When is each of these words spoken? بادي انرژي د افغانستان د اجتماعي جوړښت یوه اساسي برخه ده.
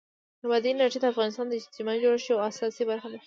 بادي 0.49 0.69
انرژي 0.71 0.99
د 1.01 1.05
افغانستان 1.13 1.45
د 1.49 1.53
اجتماعي 1.59 1.99
جوړښت 2.03 2.27
یوه 2.31 2.45
اساسي 2.49 2.83
برخه 2.91 3.07
ده. 3.11 3.17